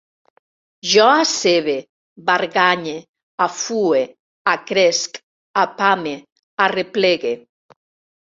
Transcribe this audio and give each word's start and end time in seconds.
Jo 0.91 1.09
aceve, 1.23 1.75
barganye, 2.29 2.95
afue, 3.45 4.01
acresc, 4.53 5.21
apame, 5.65 6.15
arreplegue 6.69 7.35